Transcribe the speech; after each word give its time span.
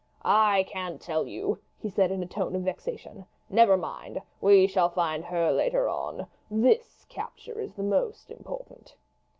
"I 0.25 0.63
can't 0.63 0.99
tell 0.99 1.27
you," 1.27 1.59
he 1.77 1.87
said 1.87 2.09
in 2.09 2.23
a 2.23 2.25
tone 2.25 2.55
of 2.55 2.63
vexation. 2.63 3.27
"Never 3.51 3.77
mind; 3.77 4.19
we 4.41 4.65
shall 4.65 4.89
find 4.89 5.23
her 5.25 5.51
later 5.51 5.87
on. 5.87 6.25
This 6.49 7.05
capture 7.07 7.59
is 7.59 7.75
the 7.75 7.83
most 7.83 8.31
important." 8.31 8.95